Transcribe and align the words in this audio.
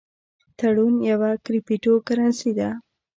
ټرون 0.57 0.93
یوه 1.11 1.31
کریپټو 1.45 1.93
کرنسي 2.07 2.51
ده 2.59 2.69